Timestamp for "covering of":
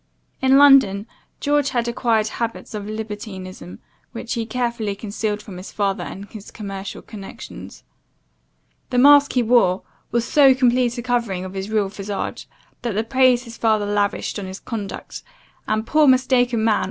11.03-11.53